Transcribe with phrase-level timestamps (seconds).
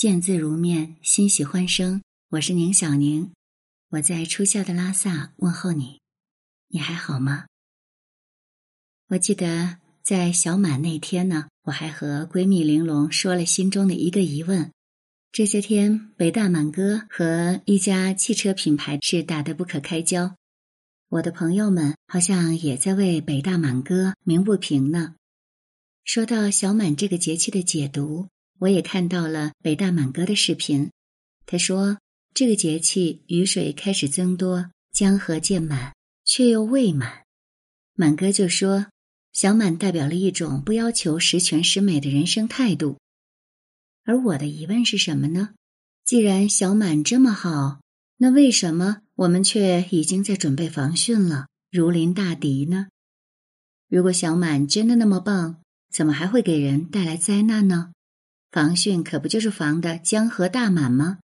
[0.00, 2.00] 见字如面，欣喜欢声。
[2.30, 3.32] 我是宁小宁，
[3.90, 6.00] 我在初夏的拉萨问候你，
[6.68, 7.44] 你还好吗？
[9.08, 14.72] 我记得在小满那天呢，我还和闺蜜玲珑说了心中的一个疑问。
[15.32, 20.34] 这些天，北大满哥和一家汽车品牌是打得不可开交，
[21.10, 25.16] 我的朋友们好像也在为北大满哥鸣不平呢。
[26.04, 28.28] 说到小满这个节气的解读，
[28.60, 30.90] 我也看到了北大满哥的视频。
[31.46, 31.98] 他说，
[32.32, 35.94] 这个节气雨水开始增多，江河渐满，
[36.24, 37.24] 却又未满。
[37.94, 38.86] 满哥就说，
[39.32, 42.98] 小满代表了一种不要求十全十美的人生态度。
[44.04, 45.50] 而我的疑问是什么呢？
[46.04, 47.80] 既然小满这么好，
[48.18, 52.88] 那为什么我们却已经在准备防汛了，如临大敌呢？
[53.88, 57.92] 如果小满真的那么棒，怎么还会给人带来灾难呢？
[58.50, 61.18] 防汛可不就是防的江河大满吗？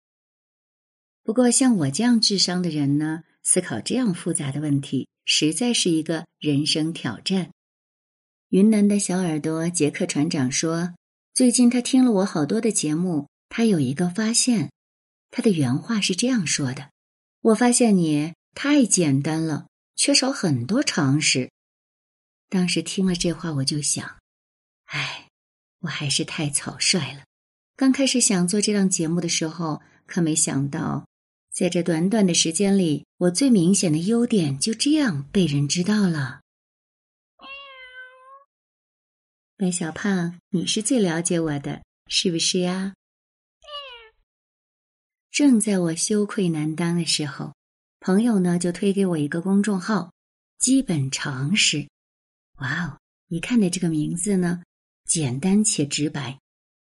[1.22, 7.50] 不过像我这样智商的人呢，思考这样复杂的问题，实在是一个人生挑战。
[8.48, 10.94] 云南的小耳朵杰克船长说。
[11.34, 14.70] 最近他听了我好多的节目，他有一个发现，
[15.32, 16.90] 他的原话是这样说的
[17.42, 19.66] ：“我发现你太简单了，
[19.96, 21.50] 缺少很多常识。”
[22.48, 24.16] 当时听了这话，我就想，
[25.84, 27.22] 我还是太草率了。
[27.76, 31.06] 刚开始想做这档节目的时候，可没想到，
[31.52, 36.40] 在这短短的时间里，我最明显的优点就这样被人知道了。
[39.56, 42.94] 白小胖，你是最了解我的，是不是呀？
[45.30, 47.52] 正在我羞愧难当的时候，
[48.00, 50.12] 朋友呢就推给我一个公众号
[50.58, 51.86] “基本常识”。
[52.58, 52.98] 哇哦，
[53.28, 54.62] 一看的这个名字呢，
[55.04, 56.38] 简单且直白。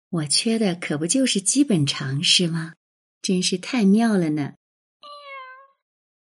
[0.10, 2.74] 我缺的可不就是基本常识吗？
[3.22, 4.54] 真是太妙了呢！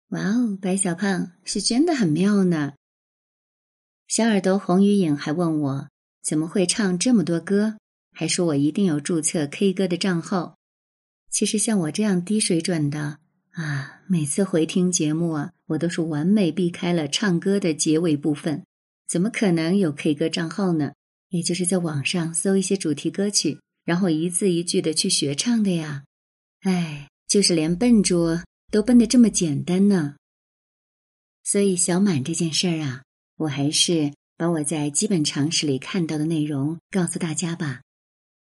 [0.09, 2.73] 哇哦，白小胖是真的很妙呢。
[4.07, 5.89] 小耳朵红鱼影还问我。
[6.21, 7.77] 怎么会唱这么多歌？
[8.11, 10.57] 还说我一定有注册 K 歌的账号。
[11.29, 13.19] 其实像我这样低水准的
[13.51, 18.65] 啊，每次回听节目啊，我都是完美避开了唱歌的结尾部分。
[19.07, 20.93] 怎么可能有 K 歌账号呢？
[21.29, 26.03] 也就是在网上搜一些主题歌曲，然后一字一句的去学唱的呀。
[26.61, 30.15] 哎，就是连笨拙都笨得这么简单呢。
[31.43, 33.03] 所以小满这件事儿啊，
[33.37, 34.13] 我还是。
[34.37, 37.79] 把我在基本常识里看到的内容告诉大家吧。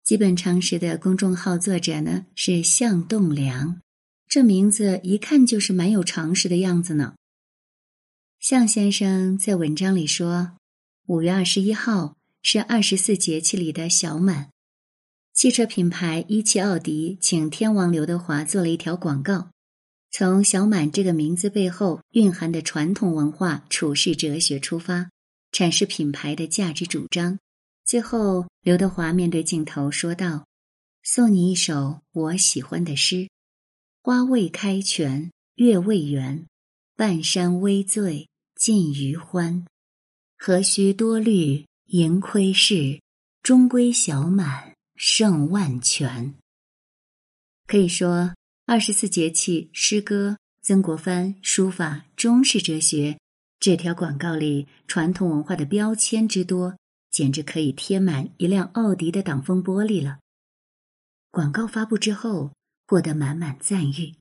[0.03, 3.79] 基本常识的公众号作者呢是向栋梁，
[4.27, 7.13] 这名字一看就是蛮有常识的样子呢。
[8.39, 10.57] 向先生在文章里说，
[11.05, 14.49] 五月二十一号是二十四节气里的小满，
[15.33, 19.49] 汽车品牌一汽奥迪请天王刘德华做了一条广告，
[20.11, 25.09] 从小满这个名字背后蕴含的传统文化处世哲学出发。
[25.51, 27.39] 阐释品牌的价值主张。
[27.85, 30.45] 最后，刘德华面对镜头说道
[31.03, 33.29] ：“送你一首我喜欢的诗：
[34.03, 36.45] 花未开全，月未圆，
[36.95, 39.65] 半山微醉尽余欢。
[40.37, 43.01] 何须多虑盈亏事，
[43.41, 46.33] 终归小满胜万全。”
[47.65, 48.33] 可以说，
[48.65, 53.17] 二十四节气诗歌、曾国藩书法、中式哲学。
[53.59, 56.77] 这条广告里传统文化的标签之多，
[57.09, 60.19] 简直可以贴满一辆奥迪的挡风玻璃了。
[61.31, 62.51] 广告发布之后，
[62.85, 64.15] 获得满满赞誉，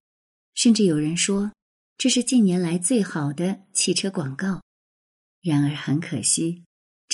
[0.55, 1.53] 甚至有人说
[1.99, 4.63] 这是近年来最好的汽车广告。
[5.43, 6.65] 然而很可惜，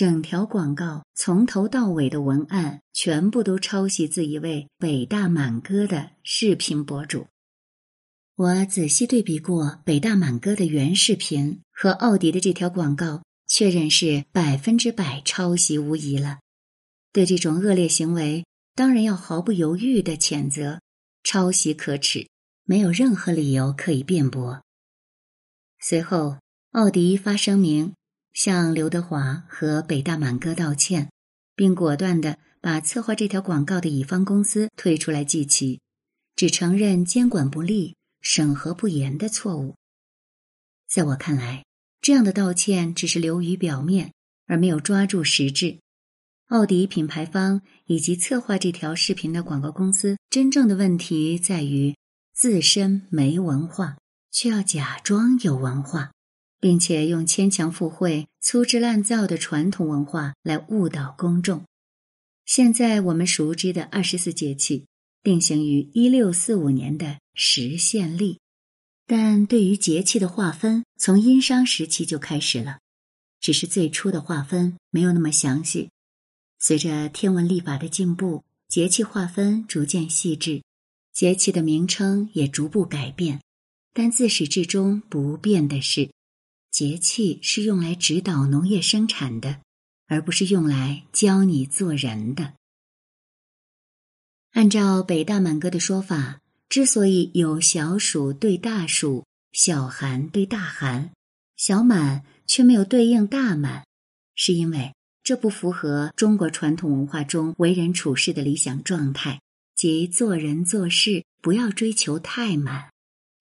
[0.03, 7.29] 整条广告从头到尾的文案全部都抄袭自一位北大满哥的视频博主。
[8.35, 16.41] 我仔细对比过北大满哥的原视频和奥迪的这条广告，确认是百分之百抄袭无疑了。
[17.13, 20.81] 对这种恶劣行为，当然要毫不犹豫的谴责，
[21.23, 22.27] 抄袭可耻，
[22.65, 24.65] 没有任何理由可以辩驳。
[25.79, 26.39] 随后，
[26.73, 27.95] 奥迪发声明
[28.33, 31.11] 向刘德华和北大满哥道歉，
[31.55, 35.81] 并果断的把策划这条广告的乙方公司推出来祭旗，
[36.37, 37.95] 只承认监管不力。
[38.25, 39.75] 审核不严的错误，
[40.89, 41.65] 在我看来，
[42.01, 44.13] 这样的道歉只是流于表面，
[44.47, 45.81] 而没有抓住实质。
[46.47, 51.97] 奥迪品牌方以及策划这条视频的广告公司，真正的问题在于
[52.33, 53.97] 自身没文化，
[54.31, 56.13] 却要假装有文化，
[56.63, 61.65] 并且用牵强附会、粗制滥造的传统文化来误导公众。
[62.47, 64.87] 现在我们熟知的二十四节气，
[65.25, 68.39] 定型于一六四五年的时县历。
[69.09, 72.79] 但对于节气的划分，从殷商时期就开始了，
[73.41, 75.91] 只是最初的划分没有那么详细。
[76.61, 80.63] 随着天文历法的进步，节气划分逐渐细致，
[81.13, 83.41] 节气的名称也逐步改变。
[83.93, 86.09] 但自始至终不变的是，
[86.73, 89.61] 节气是用来指导农业生产的，
[90.09, 92.55] 而不是用来教你做人的。
[94.51, 96.41] 按照北大满哥的说法。
[96.69, 101.11] 之所以有小暑对大暑、小寒对大寒、
[101.55, 103.85] 小满却没有对应大满，
[104.35, 109.39] 是因为这不符合中国传统文化中为人处事的理想状态，
[109.75, 112.91] 即做人做事不要追求太满，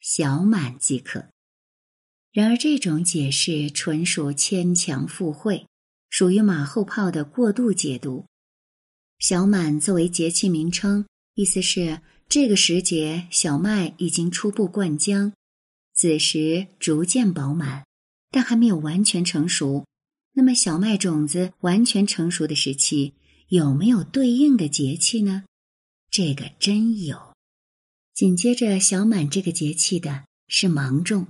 [0.01, 1.23] 小满即可。
[2.31, 5.65] 然而，这种解释纯属牵强附会，
[6.09, 8.25] 属于马后炮的过度解读。
[9.19, 11.05] 小满作为节气名称，
[11.35, 12.01] 意思是。
[12.29, 15.33] 这个时节，小麦已经初步灌浆，
[15.93, 17.85] 子时逐渐饱满，
[18.29, 19.85] 但还没有完全成熟。
[20.31, 23.15] 那么，小麦种子完全成熟的时期，
[23.49, 25.43] 有没有对应的节气呢？
[26.09, 27.33] 这个真有。
[28.13, 31.27] 紧接着，小满这个节气的是芒种，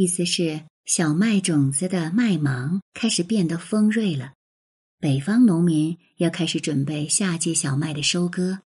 [0.00, 4.32] 意思是小麦种子的麦芒开始变得丰锐了，
[4.98, 8.60] 北方农民要开始准备夏季小麦的收割，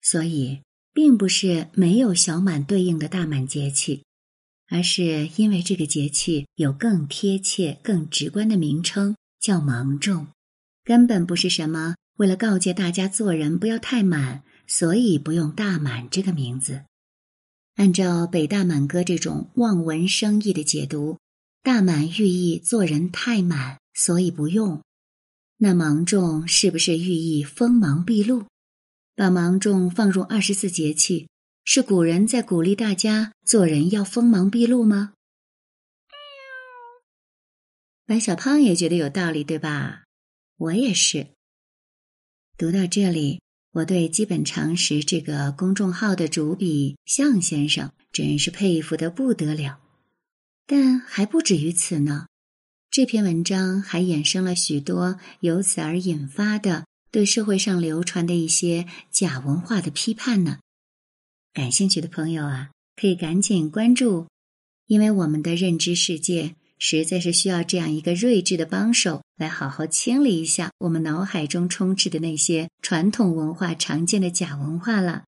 [0.00, 0.60] 所以。
[0.96, 4.04] 并不是没有小满对应的大满节气，
[4.68, 10.28] 而是因为这个节气有更贴切、更直观的名称，叫芒种，
[10.84, 16.84] 根本不是什么为了告诫大家做人不要太满，所以不用大满这个名字。
[17.74, 21.18] 按照北大满哥这种望文生义的解读，
[21.62, 24.80] 大满寓意做人太满，所以不用。
[25.56, 28.46] 那芒种是不是寓意锋芒毕露？
[29.16, 31.28] 把芒种放入二十四节气，
[31.64, 35.12] 是古人在鼓励大家做人要锋芒毕露吗？
[38.06, 40.04] 白小胖也觉得有道理，对吧？
[40.58, 41.28] 我也是。
[42.58, 43.40] 读到这里，
[43.74, 49.80] 我对基本常识这个公众号的主笔向先生真是佩服的不得了。
[50.66, 52.26] 但还不止于此呢，
[52.90, 56.86] 这篇文章还衍生了许多由此而引发的。
[57.10, 60.58] 对社会上流传的一些假文化的批判呢？
[61.52, 64.26] 感兴趣的朋友啊，可以赶紧关注，
[64.88, 75.24] 因为我们的认知世界实在是需要这样一个睿智的帮手来好好清理一下我们脑海中充斥的那些传统文化常见的假文化了。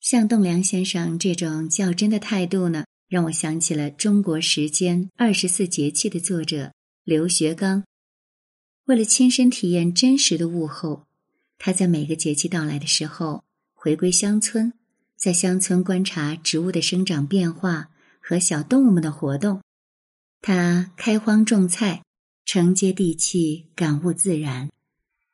[0.00, 6.72] 像栋梁先生这种较真的态度呢，让我想起了《中国时间二十四节气》的作者
[7.04, 7.84] 刘学刚。
[8.86, 11.06] 为了亲身体验真实的物候，
[11.56, 13.44] 他在每个节气到来的时候
[13.74, 14.72] 回归乡村，
[15.16, 17.90] 在乡村观察植物的生长变化
[18.20, 19.60] 和小动物们的活动。
[20.42, 22.02] 他开荒种菜，
[22.44, 24.68] 承接地气，感悟自然。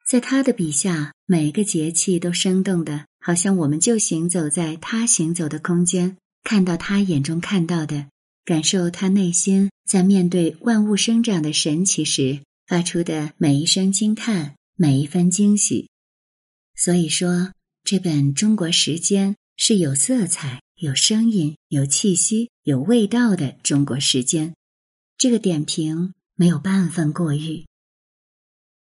[0.06, 8.06] 在他的笔下，每个节气都生动的，好像我们就行走在他行走的空间，看到他眼中看到的，
[8.44, 12.40] 感受他内心在面对万物生长的神奇时。
[12.66, 15.88] 发出的每一声惊叹，每一分惊喜。
[16.76, 24.52] 所以说，这本《中国时间》是有色彩、有声音、有气息、有味道的中国时间。
[25.18, 27.66] 这个点评没有半分过誉。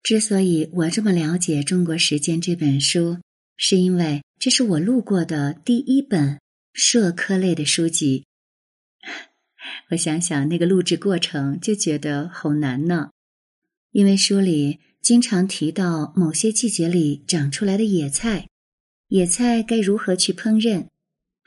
[0.04, 3.18] 之所以我这么了解《中国时间》这本书，
[3.58, 6.40] 是因为这是我录过的第一本
[6.74, 8.26] 社科类的书籍。
[9.90, 13.10] 我想想那个录制过程，就觉得好难呢。
[13.92, 18.48] 因为书里经常提到某些季节里长出来的野菜，
[19.08, 20.88] 野菜该如何去烹饪，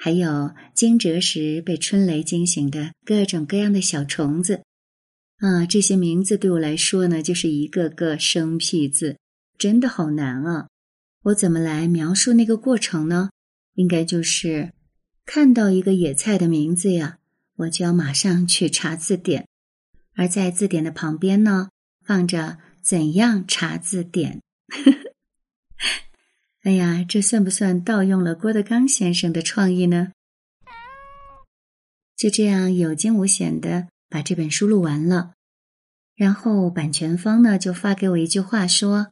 [0.04, 4.62] 还有惊蛰时被春雷惊醒的各种各样的小虫子，
[5.38, 9.16] 啊，这些名字对我来说呢，就是一个个生僻字，
[9.56, 10.68] 真的好难啊！
[11.22, 13.30] 我怎么来描述那个过程呢？
[13.76, 14.74] 应该就是
[15.24, 17.16] 看到一个野菜的名字呀，
[17.56, 19.48] 我就要马上去查字典，
[20.16, 21.70] 而在字典的旁边呢。
[22.04, 24.42] 放着怎样查字典？
[26.64, 30.12] 哎呀，这算不算盗用了郭德纲先生的创意呢？
[32.16, 35.32] 就这样有惊无险的把这本书录完了，
[36.16, 39.08] 然后版权方呢就发给我一句话说：“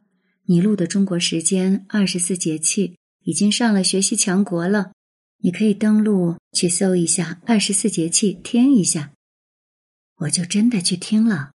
[0.49, 4.91] 你录的中国时间二十四节气已经上了学习强国了，
[5.43, 9.11] 你可以登录去搜一下二十四节气，听一下。”
[10.21, 11.51] 我就真的去听了。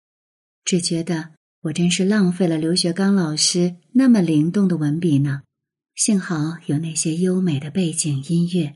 [0.62, 1.30] 只觉得
[1.62, 5.40] 我真是浪费了刘学刚老师那么灵动的文笔呢，
[5.96, 8.74] 幸好有那些优美的背景音乐，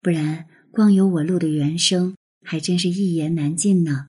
[0.00, 2.14] 不然光有我录的原声，
[2.46, 4.06] 还真是一言难尽呢。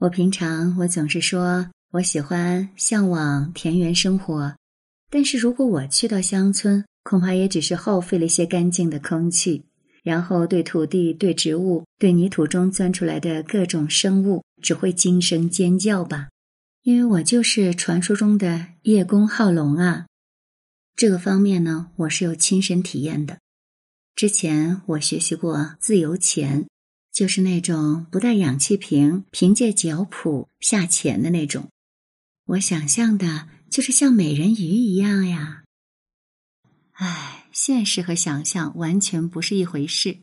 [0.00, 4.56] 我平常我总是说我喜欢向往田园生活，
[5.08, 9.64] 但是如果我去到乡村，恐怕也只是耗费了些干净的空气，
[10.02, 16.26] 然后对土地、对植物、对泥土中钻出来的各种生物，只会惊声尖叫吧。
[16.82, 20.06] 因为我就是传说中的叶公好龙啊。
[20.98, 23.38] 这个方面呢，我是有亲身体验的。
[24.16, 26.66] 之前我学习过自由潜，
[27.12, 31.68] 就是那种不带氧气瓶，凭借脚蹼下潜的那种。
[32.46, 35.62] 我想象的就是像美人鱼一样呀。
[36.94, 40.18] 唉，现实和想象完全不是一回事。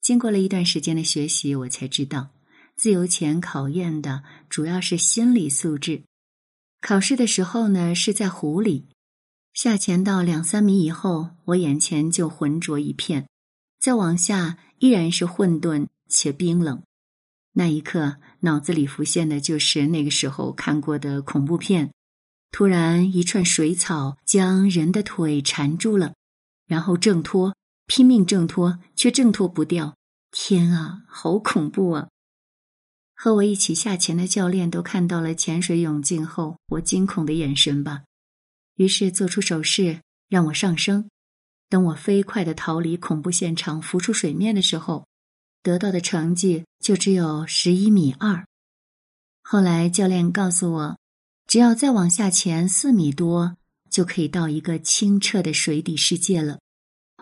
[0.00, 2.30] 经过了一段时间的学习，我才知道，
[2.74, 6.04] 自由潜考验的主要是心理素质。
[6.80, 8.86] 考试的时候呢，是在湖里。
[9.52, 13.24] 下潜到两三米以后，我眼前就浑浊一片；
[13.78, 16.82] 再往下，依然是混沌且冰冷。
[17.52, 21.92] 那一刻，脑子里浮现的就是那个时候看过的恐怖片。
[22.52, 26.14] 突然，一串水草将人的腿缠住了，
[26.66, 27.54] 然后挣脱，
[27.86, 29.96] 拼命挣脱，却挣脱不掉。
[30.30, 32.08] 天啊，好恐怖啊！
[33.14, 38.04] 和我一起下潜的教练都看到了潜水泳镜后我惊恐的眼神吧。
[38.80, 41.10] 于是做出手势让我上升。
[41.68, 45.06] 等我飞快的逃离恐怖现场，浮出水面的时候，
[45.62, 48.46] 得到的成绩就只有十一米二。
[49.42, 50.98] 后来教练告诉我，
[51.46, 53.58] 只要再往下潜四米多，
[53.90, 56.58] 就可以到一个清澈的水底世界了。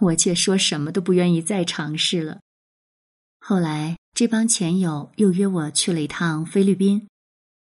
[0.00, 2.38] 我却说什么都不愿意再尝试了。
[3.40, 7.08] 后来这帮潜友又约我去了一趟菲律宾，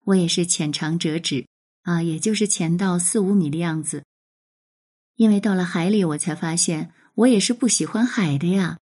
[0.06, 1.49] 我也是浅尝辄止。
[1.84, 4.04] 啊，也就是潜到四五米的样子。
[5.16, 8.78] 因为到了海里，我才发现我也是不喜欢海的呀。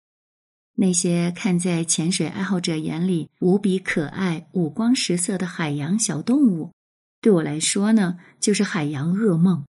[0.74, 6.72] 那些看在潜水爱好者眼里无比可爱、五光十色的海洋小动物，
[7.20, 9.64] 对我来说呢，就是海洋噩梦。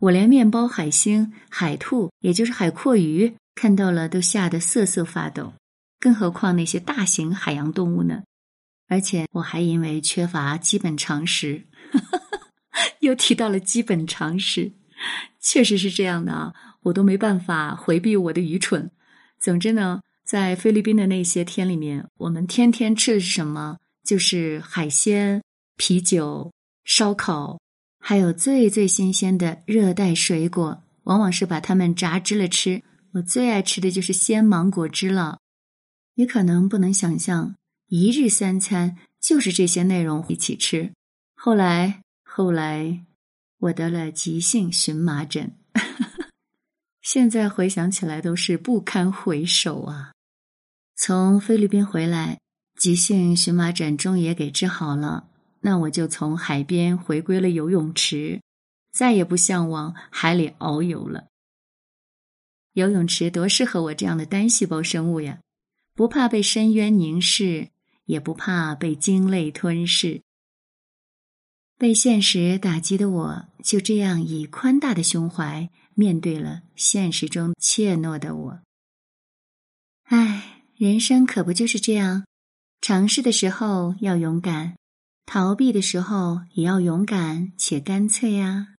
[0.00, 5.54] 我连面包海星、海兔，也就是海蛞蝓，看到了都吓得瑟瑟发抖，
[5.98, 8.22] 更何况那些大型海洋动物呢？
[8.86, 11.64] 而且我还因为缺乏基本常识。
[13.00, 14.72] 又提到了基本常识，
[15.40, 16.52] 确实是这样的啊，
[16.82, 18.90] 我都没办法回避我的愚蠢。
[19.38, 23.78] 总之呢，在菲律宾的那些天里面，我们天天吃的是什么？
[24.04, 25.42] 就是海鲜、
[25.76, 26.52] 啤酒、
[26.84, 27.58] 烧烤，
[27.98, 32.82] 还有最最新鲜的热带水果，往往是把它们榨汁了吃。
[33.14, 35.38] 我最爱吃的就是鲜芒果汁了。
[36.16, 37.54] 你可能不能想象，
[37.88, 40.92] 一日三餐就是这些内容一起吃。
[41.34, 42.03] 后来。
[42.36, 43.04] 后来，
[43.60, 45.56] 我得了急性荨麻疹，
[47.00, 50.10] 现在回想起来都是不堪回首啊！
[50.96, 52.40] 从菲律宾回来，
[52.76, 55.28] 急性荨麻疹终于也给治好了，
[55.60, 58.40] 那我就从海边回归了游泳池，
[58.90, 61.28] 再也不向往海里遨游了。
[62.72, 65.38] 游泳池多适合我这样的单细胞生物呀！
[65.94, 67.68] 不怕被深渊凝视，
[68.06, 70.20] 也不怕被鲸类吞噬。
[71.76, 78.60] 被现实打击的我，就这样以宽大的胸怀面对了现实中怯懦的我。
[80.04, 82.24] 唉，人生可不就是这样？
[82.80, 84.76] 尝试的时候要勇敢，
[85.26, 88.74] 逃避的时候也要勇敢且干脆呀。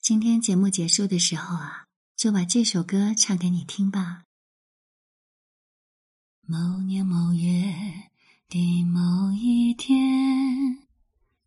[0.00, 4.22] 今天节目结束的时候啊，就把这首歌唱给你听吧。
[6.46, 7.74] 某年某月
[8.48, 10.81] 的某一天。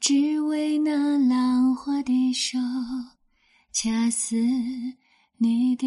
[0.00, 2.58] 只为那浪花的手
[3.70, 4.34] 恰似
[5.36, 5.86] 你的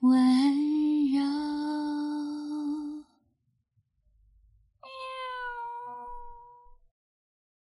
[0.00, 2.01] 温柔。